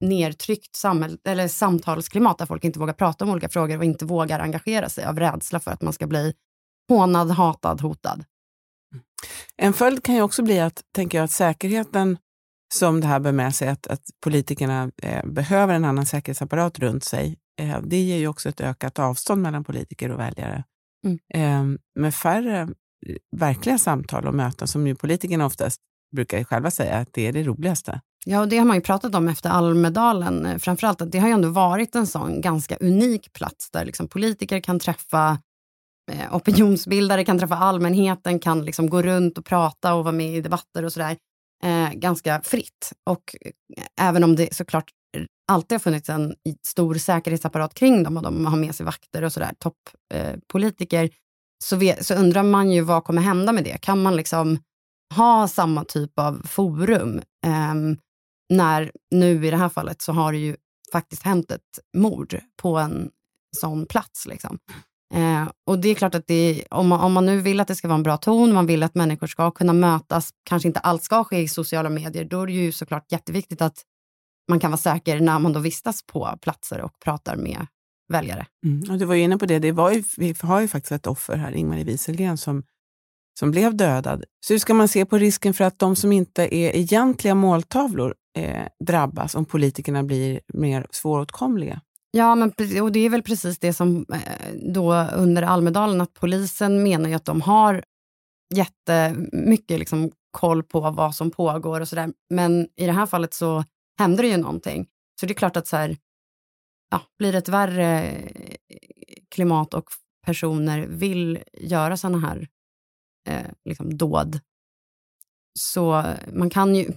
nedtryckt 0.00 0.76
samhäll, 0.76 1.18
eller 1.24 1.48
samtalsklimat 1.48 2.38
där 2.38 2.46
folk 2.46 2.64
inte 2.64 2.78
vågar 2.78 2.92
prata 2.92 3.24
om 3.24 3.30
olika 3.30 3.48
frågor 3.48 3.78
och 3.78 3.84
inte 3.84 4.04
vågar 4.04 4.40
engagera 4.40 4.88
sig 4.88 5.04
av 5.04 5.18
rädsla 5.18 5.60
för 5.60 5.70
att 5.70 5.82
man 5.82 5.92
ska 5.92 6.06
bli 6.06 6.34
hånad, 6.88 7.30
hatad, 7.30 7.80
hotad. 7.80 8.24
En 9.56 9.72
följd 9.72 10.04
kan 10.04 10.14
ju 10.14 10.22
också 10.22 10.42
bli 10.42 10.60
att, 10.60 10.82
tänker 10.94 11.18
jag, 11.18 11.24
att 11.24 11.30
säkerheten 11.30 12.18
som 12.74 13.00
det 13.00 13.06
här 13.06 13.20
bär 13.20 13.32
med 13.32 13.54
sig, 13.54 13.68
att, 13.68 13.86
att 13.86 14.02
politikerna 14.20 14.90
eh, 15.02 15.26
behöver 15.26 15.74
en 15.74 15.84
annan 15.84 16.06
säkerhetsapparat 16.06 16.78
runt 16.78 17.04
sig, 17.04 17.38
eh, 17.60 17.80
det 17.82 18.00
ger 18.00 18.16
ju 18.16 18.28
också 18.28 18.48
ett 18.48 18.60
ökat 18.60 18.98
avstånd 18.98 19.42
mellan 19.42 19.64
politiker 19.64 20.10
och 20.10 20.20
väljare. 20.20 20.64
Mm. 21.06 21.18
Eh, 21.34 21.78
med 22.00 22.14
färre 22.14 22.60
eh, 22.60 23.16
verkliga 23.36 23.78
samtal 23.78 24.26
och 24.26 24.34
möten, 24.34 24.68
som 24.68 24.86
ju 24.86 24.94
politikerna 24.94 25.46
oftast 25.46 25.80
brukar 26.16 26.44
själva 26.44 26.70
säga 26.70 26.96
att 26.96 27.08
det 27.12 27.26
är 27.26 27.32
det 27.32 27.42
roligaste. 27.42 28.00
Ja, 28.24 28.40
och 28.40 28.48
det 28.48 28.58
har 28.58 28.64
man 28.64 28.76
ju 28.76 28.82
pratat 28.82 29.14
om 29.14 29.28
efter 29.28 29.50
Almedalen. 29.50 30.46
Eh, 30.46 30.58
framförallt 30.58 31.02
att 31.02 31.12
det 31.12 31.18
har 31.18 31.28
ju 31.28 31.34
ändå 31.34 31.48
varit 31.48 31.94
en 31.94 32.06
sån 32.06 32.40
ganska 32.40 32.76
unik 32.76 33.32
plats 33.32 33.70
där 33.70 33.84
liksom 33.84 34.08
politiker 34.08 34.60
kan 34.60 34.78
träffa 34.78 35.38
eh, 36.12 36.36
opinionsbildare, 36.36 37.24
kan 37.24 37.38
träffa 37.38 37.56
allmänheten, 37.56 38.38
kan 38.38 38.64
liksom 38.64 38.90
gå 38.90 39.02
runt 39.02 39.38
och 39.38 39.44
prata 39.44 39.94
och 39.94 40.04
vara 40.04 40.14
med 40.14 40.36
i 40.36 40.40
debatter 40.40 40.84
och 40.84 40.92
sådär. 40.92 41.16
Eh, 41.64 41.92
ganska 41.92 42.40
fritt. 42.44 42.92
Och 43.10 43.36
eh, 43.40 43.84
även 44.00 44.24
om 44.24 44.36
det 44.36 44.54
såklart 44.54 44.90
alltid 45.52 45.74
har 45.74 45.80
funnits 45.80 46.08
en 46.08 46.34
stor 46.66 46.94
säkerhetsapparat 46.94 47.74
kring 47.74 48.02
dem 48.02 48.16
och 48.16 48.22
de 48.22 48.46
har 48.46 48.56
med 48.56 48.74
sig 48.74 48.86
vakter 48.86 49.22
och 49.22 49.32
sådär, 49.32 49.52
toppolitiker, 49.58 51.04
eh, 51.04 51.10
så, 51.64 51.94
så 52.00 52.14
undrar 52.14 52.42
man 52.42 52.70
ju 52.70 52.80
vad 52.80 53.04
kommer 53.04 53.22
hända 53.22 53.52
med 53.52 53.64
det? 53.64 53.78
Kan 53.80 54.02
man 54.02 54.16
liksom 54.16 54.58
ha 55.14 55.48
samma 55.48 55.84
typ 55.84 56.18
av 56.18 56.42
forum. 56.44 57.22
Eh, 57.46 57.74
när 58.54 58.92
nu 59.10 59.46
i 59.46 59.50
det 59.50 59.56
här 59.56 59.68
fallet 59.68 60.02
så 60.02 60.12
har 60.12 60.32
det 60.32 60.38
ju 60.38 60.56
faktiskt 60.92 61.22
hänt 61.22 61.50
ett 61.50 61.78
mord 61.96 62.40
på 62.62 62.78
en 62.78 63.10
sån 63.56 63.86
plats. 63.86 64.26
Liksom. 64.26 64.58
Eh, 65.14 65.48
och 65.66 65.78
det 65.78 65.88
är 65.88 65.94
klart 65.94 66.14
att 66.14 66.26
det, 66.26 66.64
om, 66.70 66.88
man, 66.88 67.00
om 67.00 67.12
man 67.12 67.26
nu 67.26 67.40
vill 67.40 67.60
att 67.60 67.68
det 67.68 67.74
ska 67.74 67.88
vara 67.88 67.96
en 67.96 68.02
bra 68.02 68.16
ton, 68.16 68.52
man 68.52 68.66
vill 68.66 68.82
att 68.82 68.94
människor 68.94 69.26
ska 69.26 69.50
kunna 69.50 69.72
mötas, 69.72 70.30
kanske 70.44 70.68
inte 70.68 70.80
allt 70.80 71.02
ska 71.02 71.24
ske 71.24 71.40
i 71.40 71.48
sociala 71.48 71.88
medier, 71.88 72.24
då 72.24 72.42
är 72.42 72.46
det 72.46 72.52
ju 72.52 72.72
såklart 72.72 73.12
jätteviktigt 73.12 73.62
att 73.62 73.82
man 74.48 74.60
kan 74.60 74.70
vara 74.70 74.78
säker 74.78 75.20
när 75.20 75.38
man 75.38 75.52
då 75.52 75.60
vistas 75.60 76.06
på 76.06 76.38
platser 76.42 76.80
och 76.80 76.92
pratar 77.04 77.36
med 77.36 77.66
väljare. 78.12 78.46
Mm, 78.66 78.90
och 78.90 78.98
du 78.98 79.04
var 79.04 79.14
ju 79.14 79.22
inne 79.22 79.38
på 79.38 79.46
det, 79.46 79.58
det 79.58 79.72
var 79.72 79.92
ju, 79.92 80.04
vi 80.16 80.34
har 80.40 80.60
ju 80.60 80.68
faktiskt 80.68 80.92
ett 80.92 81.06
offer 81.06 81.36
här, 81.36 81.52
Ingmarie 81.52 81.84
Wieselgren, 81.84 82.38
som 82.38 82.62
som 83.38 83.50
blev 83.50 83.76
dödad. 83.76 84.24
Så 84.46 84.54
hur 84.54 84.58
ska 84.58 84.74
man 84.74 84.88
se 84.88 85.06
på 85.06 85.18
risken 85.18 85.54
för 85.54 85.64
att 85.64 85.78
de 85.78 85.96
som 85.96 86.12
inte 86.12 86.54
är 86.54 86.76
egentliga 86.76 87.34
måltavlor 87.34 88.14
eh, 88.38 88.66
drabbas 88.86 89.34
om 89.34 89.44
politikerna 89.44 90.02
blir 90.02 90.40
mer 90.54 90.86
svåråtkomliga? 90.90 91.80
Ja, 92.14 92.34
men, 92.34 92.52
och 92.82 92.92
det 92.92 93.00
är 93.00 93.10
väl 93.10 93.22
precis 93.22 93.58
det 93.58 93.72
som 93.72 94.06
eh, 94.12 94.54
då 94.72 94.94
under 94.94 95.42
Almedalen, 95.42 96.00
att 96.00 96.14
polisen 96.14 96.82
menar 96.82 97.08
ju 97.08 97.14
att 97.14 97.24
de 97.24 97.40
har 97.40 97.84
jättemycket 98.54 99.78
liksom, 99.78 100.12
koll 100.30 100.62
på 100.62 100.90
vad 100.90 101.14
som 101.14 101.30
pågår 101.30 101.80
och 101.80 101.88
sådär. 101.88 102.12
Men 102.30 102.68
i 102.76 102.86
det 102.86 102.92
här 102.92 103.06
fallet 103.06 103.34
så 103.34 103.64
händer 103.98 104.22
det 104.22 104.28
ju 104.28 104.36
någonting. 104.36 104.86
Så 105.20 105.26
det 105.26 105.32
är 105.32 105.34
klart 105.34 105.56
att 105.56 105.66
så 105.66 105.76
här, 105.76 105.96
ja, 106.90 107.00
blir 107.18 107.32
det 107.32 107.38
ett 107.38 107.48
värre 107.48 108.02
eh, 108.02 108.56
klimat 109.30 109.74
och 109.74 109.84
personer 110.26 110.86
vill 110.86 111.42
göra 111.52 111.96
sådana 111.96 112.18
här 112.18 112.48
eh, 113.28 113.50
liksom 113.64 113.96
dåd. 113.96 114.40
Så 115.58 116.04
man 116.32 116.50
kan 116.50 116.74
ju... 116.74 116.92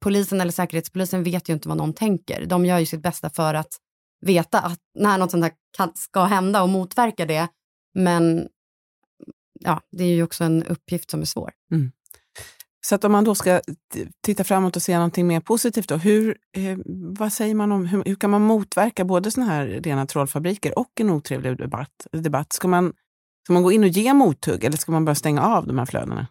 Polisen 0.00 0.40
eller 0.40 0.52
Säkerhetspolisen 0.52 1.22
vet 1.22 1.48
ju 1.48 1.52
inte 1.52 1.68
vad 1.68 1.78
någon 1.78 1.92
tänker. 1.92 2.46
De 2.46 2.66
gör 2.66 2.78
ju 2.78 2.86
sitt 2.86 3.02
bästa 3.02 3.30
för 3.30 3.54
att 3.54 3.76
veta 4.20 4.60
att 4.60 4.78
när 4.98 5.18
något 5.18 5.30
sånt 5.30 5.44
här 5.44 5.52
kan, 5.76 5.92
ska 5.94 6.24
hända 6.24 6.62
och 6.62 6.68
motverka 6.68 7.26
det. 7.26 7.48
Men 7.94 8.48
ja, 9.60 9.80
det 9.92 10.04
är 10.04 10.08
ju 10.14 10.22
också 10.22 10.44
en 10.44 10.64
uppgift 10.64 11.10
som 11.10 11.20
är 11.20 11.24
svår. 11.24 11.52
Mm. 11.72 11.92
Så 12.86 12.94
att 12.94 13.04
om 13.04 13.12
man 13.12 13.24
då 13.24 13.34
ska 13.34 13.60
titta 14.24 14.44
framåt 14.44 14.76
och 14.76 14.82
se 14.82 14.94
någonting 14.94 15.26
mer 15.26 15.40
positivt, 15.40 15.88
då, 15.88 15.96
hur, 15.96 16.36
eh, 16.56 16.78
vad 17.18 17.32
säger 17.32 17.54
man 17.54 17.72
om 17.72 17.86
hur, 17.86 18.04
hur, 18.04 18.14
kan 18.14 18.30
man 18.30 18.42
motverka 18.42 19.04
både 19.04 19.30
såna 19.30 19.46
här 19.46 19.66
rena 19.66 20.06
trollfabriker 20.06 20.78
och 20.78 21.00
en 21.00 21.10
otrevlig 21.10 21.58
debatt? 21.58 22.06
debatt? 22.12 22.52
Ska 22.52 22.68
man 22.68 22.92
Ska 23.48 23.52
man 23.52 23.62
gå 23.62 23.72
in 23.72 23.82
och 23.82 23.88
ge 23.88 24.14
mothugg 24.14 24.64
eller 24.64 24.76
ska 24.76 24.92
man 24.92 25.04
bara 25.04 25.14
stänga 25.14 25.42
av 25.42 25.66
de 25.66 25.78
här 25.78 25.86
flödena? 25.86 26.26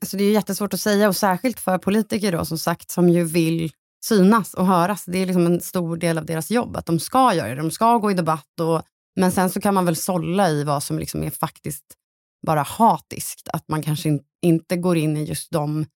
Alltså 0.00 0.16
det 0.16 0.24
är 0.24 0.32
jättesvårt 0.32 0.74
att 0.74 0.80
säga 0.80 1.08
och 1.08 1.16
särskilt 1.16 1.60
för 1.60 1.78
politiker 1.78 2.32
då, 2.32 2.44
som 2.44 2.58
sagt, 2.58 2.90
som 2.90 3.08
ju 3.08 3.24
vill 3.24 3.72
synas 4.04 4.54
och 4.54 4.66
höras. 4.66 5.04
Det 5.04 5.18
är 5.18 5.26
liksom 5.26 5.46
en 5.46 5.60
stor 5.60 5.96
del 5.96 6.18
av 6.18 6.26
deras 6.26 6.50
jobb, 6.50 6.76
att 6.76 6.86
de 6.86 7.00
ska 7.00 7.34
göra 7.34 7.48
det. 7.48 7.54
De 7.54 7.70
ska 7.70 7.98
gå 7.98 8.10
i 8.10 8.14
debatt. 8.14 8.60
Och, 8.60 8.82
men 9.16 9.32
sen 9.32 9.50
så 9.50 9.60
kan 9.60 9.74
man 9.74 9.84
väl 9.84 9.96
sålla 9.96 10.50
i 10.50 10.64
vad 10.64 10.82
som 10.82 10.98
liksom 10.98 11.22
är 11.22 11.30
faktiskt 11.30 11.84
bara 12.46 12.62
hatiskt. 12.62 13.48
Att 13.48 13.68
man 13.68 13.82
kanske 13.82 14.08
in, 14.08 14.20
inte 14.42 14.76
går 14.76 14.96
in 14.96 15.16
i 15.16 15.24
just 15.24 15.50
de 15.50 15.86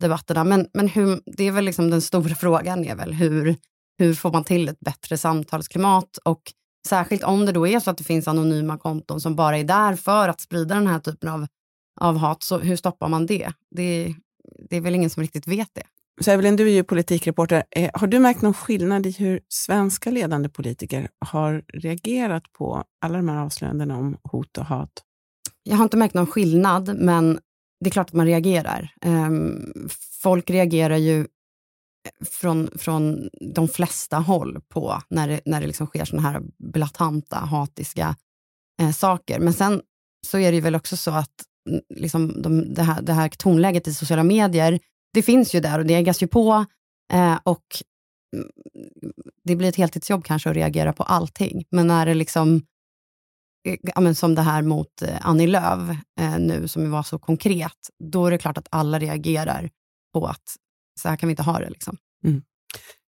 debatterna. 0.00 0.44
Men, 0.44 0.68
men 0.74 0.88
hur, 0.88 1.20
det 1.26 1.44
är 1.44 1.52
väl 1.52 1.64
liksom 1.64 1.90
den 1.90 2.02
stora 2.02 2.34
frågan, 2.40 2.84
är 2.84 2.96
väl 2.96 3.12
hur, 3.12 3.56
hur 3.98 4.14
får 4.14 4.32
man 4.32 4.44
till 4.44 4.68
ett 4.68 4.80
bättre 4.80 5.18
samtalsklimat? 5.18 6.18
Och 6.24 6.52
Särskilt 6.88 7.22
om 7.22 7.46
det 7.46 7.52
då 7.52 7.66
är 7.66 7.80
så 7.80 7.90
att 7.90 7.98
det 7.98 8.04
finns 8.04 8.28
anonyma 8.28 8.78
konton 8.78 9.20
som 9.20 9.36
bara 9.36 9.58
är 9.58 9.64
där 9.64 9.96
för 9.96 10.28
att 10.28 10.40
sprida 10.40 10.74
den 10.74 10.86
här 10.86 10.98
typen 10.98 11.28
av, 11.28 11.46
av 12.00 12.16
hat. 12.16 12.42
Så 12.42 12.58
hur 12.58 12.76
stoppar 12.76 13.08
man 13.08 13.26
det? 13.26 13.52
det? 13.70 14.14
Det 14.70 14.76
är 14.76 14.80
väl 14.80 14.94
ingen 14.94 15.10
som 15.10 15.22
riktigt 15.22 15.46
vet 15.46 15.68
det. 15.72 15.82
Så 16.20 16.30
Evelyn, 16.30 16.56
du 16.56 16.68
är 16.68 16.72
ju 16.72 16.84
politikreporter. 16.84 17.64
Eh, 17.70 17.90
har 17.94 18.06
du 18.06 18.18
märkt 18.18 18.42
någon 18.42 18.54
skillnad 18.54 19.06
i 19.06 19.10
hur 19.10 19.40
svenska 19.48 20.10
ledande 20.10 20.48
politiker 20.48 21.08
har 21.18 21.64
reagerat 21.68 22.52
på 22.52 22.84
alla 23.00 23.16
de 23.16 23.28
här 23.28 23.36
avslöjandena 23.36 23.96
om 23.96 24.16
hot 24.22 24.58
och 24.58 24.64
hat? 24.64 24.92
Jag 25.62 25.76
har 25.76 25.84
inte 25.84 25.96
märkt 25.96 26.14
någon 26.14 26.26
skillnad, 26.26 26.96
men 26.98 27.38
det 27.80 27.88
är 27.88 27.90
klart 27.90 28.08
att 28.08 28.14
man 28.14 28.26
reagerar. 28.26 28.94
Um, 29.04 29.72
folk 30.22 30.50
reagerar 30.50 30.96
ju 30.96 31.26
från, 32.24 32.70
från 32.78 33.28
de 33.54 33.68
flesta 33.68 34.16
håll 34.16 34.60
på 34.68 35.02
när 35.08 35.28
det, 35.28 35.40
när 35.44 35.60
det 35.60 35.66
liksom 35.66 35.86
sker 35.86 36.04
såna 36.04 36.22
här 36.22 36.42
blatanta, 36.58 37.36
hatiska 37.36 38.16
eh, 38.80 38.90
saker. 38.90 39.38
Men 39.38 39.52
sen 39.52 39.82
så 40.26 40.38
är 40.38 40.52
det 40.52 40.60
väl 40.60 40.74
också 40.74 40.96
så 40.96 41.10
att 41.10 41.34
liksom 41.94 42.42
de, 42.42 42.74
det, 42.74 42.82
här, 42.82 43.02
det 43.02 43.12
här 43.12 43.28
tonläget 43.28 43.88
i 43.88 43.94
sociala 43.94 44.22
medier, 44.22 44.80
det 45.14 45.22
finns 45.22 45.54
ju 45.54 45.60
där 45.60 45.78
och 45.78 45.86
det 45.86 45.94
ägas 45.94 46.22
ju 46.22 46.26
på. 46.26 46.64
Eh, 47.12 47.38
och 47.42 47.64
mm, 48.36 48.50
det 49.44 49.56
blir 49.56 49.68
ett 49.68 49.76
heltidsjobb 49.76 50.24
kanske 50.24 50.50
att 50.50 50.56
reagera 50.56 50.92
på 50.92 51.02
allting. 51.02 51.64
Men 51.70 51.86
när 51.86 52.06
det 52.06 52.14
liksom 52.14 52.62
eh, 53.96 54.12
som 54.12 54.34
det 54.34 54.42
här 54.42 54.62
mot 54.62 55.02
eh, 55.02 55.26
Annie 55.26 55.46
Lööf 55.46 55.96
eh, 56.20 56.38
nu, 56.38 56.68
som 56.68 56.90
var 56.90 57.02
så 57.02 57.18
konkret, 57.18 57.90
då 58.04 58.26
är 58.26 58.30
det 58.30 58.38
klart 58.38 58.58
att 58.58 58.68
alla 58.70 58.98
reagerar 58.98 59.70
på 60.14 60.26
att 60.26 60.56
så 61.00 61.08
här 61.08 61.16
kan 61.16 61.26
vi 61.26 61.30
inte 61.30 61.42
ha 61.42 61.58
det. 61.58 61.70
Liksom. 61.70 61.96
Mm. 62.24 62.42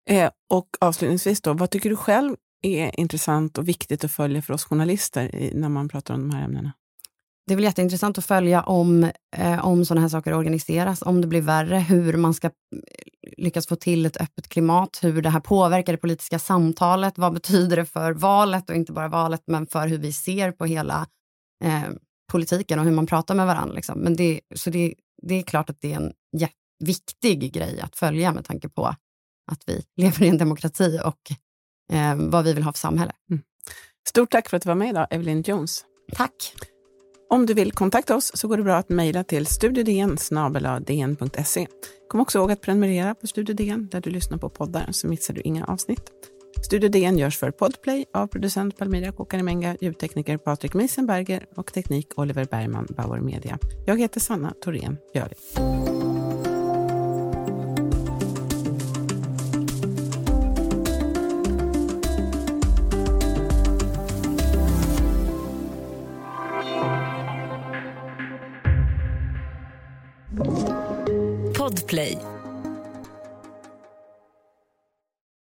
Eh, 0.10 0.32
och 0.50 0.68
avslutningsvis, 0.82 1.42
då, 1.42 1.54
vad 1.54 1.70
tycker 1.70 1.90
du 1.90 1.96
själv 1.96 2.36
är 2.62 3.00
intressant 3.00 3.58
och 3.58 3.68
viktigt 3.68 4.04
att 4.04 4.12
följa 4.12 4.42
för 4.42 4.54
oss 4.54 4.64
journalister 4.64 5.36
i, 5.36 5.52
när 5.56 5.70
man 5.70 5.90
pratar 5.90 6.14
om 6.14 6.30
de 6.30 6.36
här 6.36 6.44
ämnena? 6.44 6.74
Det 7.48 7.54
är 7.54 7.56
väl 7.56 7.64
jätteintressant 7.64 8.18
att 8.18 8.26
följa 8.26 8.64
om, 8.64 9.12
eh, 9.36 9.66
om 9.66 9.86
sådana 9.86 10.02
här 10.02 10.10
saker 10.10 10.34
organiseras, 10.34 11.02
om 11.02 11.22
det 11.22 11.28
blir 11.28 11.42
värre, 11.42 11.78
hur 11.78 12.18
man 12.18 12.34
ska 12.34 12.50
lyckas 13.38 13.68
få 13.68 13.76
till 13.76 14.06
ett 14.06 14.22
öppet 14.22 14.50
klimat, 14.50 15.00
hur 15.02 15.22
det 15.22 15.30
här 15.30 15.40
påverkar 15.40 15.94
det 15.94 15.98
politiska 15.98 16.40
samtalet, 16.40 17.18
vad 17.18 17.34
betyder 17.34 17.76
det 17.76 17.86
för 17.86 18.12
valet 18.12 18.70
och 18.70 18.76
inte 18.76 18.92
bara 18.92 19.08
valet, 19.08 19.44
men 19.48 19.68
för 19.68 19.88
hur 19.88 19.98
vi 19.98 20.14
ser 20.14 20.52
på 20.52 20.66
hela 20.66 21.08
eh, 21.64 21.84
politiken 22.32 22.80
och 22.80 22.86
hur 22.86 22.92
man 22.92 23.08
pratar 23.08 23.36
med 23.36 23.46
varandra. 23.46 23.76
Liksom. 23.76 24.00
Men 24.00 24.16
det, 24.16 24.42
så 24.56 24.70
det, 24.70 24.94
det 25.22 25.36
är 25.36 25.44
klart 25.44 25.70
att 25.70 25.82
det 25.82 25.94
är 25.94 25.98
en 25.98 26.14
viktig 26.84 27.54
grej 27.54 27.82
att 27.82 27.96
följa 27.96 28.34
med 28.34 28.46
tanke 28.46 28.70
på 28.70 28.86
att 29.52 29.64
vi 29.66 29.86
lever 30.02 30.24
i 30.24 30.28
en 30.28 30.38
demokrati 30.38 31.00
och 31.04 31.32
eh, 31.96 32.16
vad 32.16 32.44
vi 32.44 32.54
vill 32.54 32.64
ha 32.64 32.72
för 32.72 32.80
samhälle. 32.80 33.12
Mm. 33.30 33.44
Stort 34.10 34.32
tack 34.32 34.50
för 34.50 34.58
att 34.58 34.64
du 34.64 34.70
var 34.70 34.76
med 34.76 34.90
idag, 34.90 35.08
Evelyn 35.10 35.42
Jones. 35.42 35.86
Tack. 36.14 36.54
Om 37.34 37.46
du 37.46 37.54
vill 37.54 37.72
kontakta 37.72 38.16
oss 38.16 38.32
så 38.34 38.48
går 38.48 38.58
det 38.58 38.64
bra 38.64 38.76
att 38.76 38.90
mejla 38.90 39.24
till 39.24 39.46
studiodn.se. 39.46 40.18
Kom 42.08 42.20
också 42.20 42.38
ihåg 42.38 42.52
att 42.52 42.62
prenumerera 42.62 43.16
på 43.16 43.28
Studio 43.28 43.56
DN 43.56 43.88
där 43.92 44.02
du 44.02 44.10
lyssnar 44.10 44.38
på 44.38 44.50
poddar 44.50 44.88
så 44.92 45.08
missar 45.08 45.34
du 45.34 45.42
inga 45.42 45.66
avsnitt. 45.66 46.12
Studio 46.66 46.90
DN 46.90 47.18
görs 47.18 47.38
för 47.38 47.52
Podplay 47.52 48.06
av 48.14 48.28
producent 48.28 48.78
Palmira 48.78 49.12
Kokarimenga, 49.12 49.78
ljudtekniker 49.82 50.38
Patrik 50.38 50.74
Miesenberger 50.74 51.46
och 51.56 51.74
teknik 51.74 52.08
Oliver 52.16 52.46
Bergman, 52.46 52.88
Bauer 52.90 53.20
Media. 53.20 53.60
Jag 53.86 54.00
heter 54.00 54.20
Sanna 54.20 54.54
Thorén 54.64 54.98
Björling. 55.14 55.93